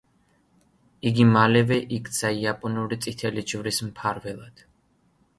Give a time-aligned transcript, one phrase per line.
[1.09, 4.65] იგი მალევე იქცა იაპონური წითელი ჯვრის მფარველად.